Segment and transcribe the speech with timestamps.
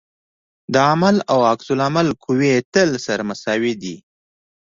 [0.73, 3.95] د عمل او عکس العمل قوې تل سره مساوي دي.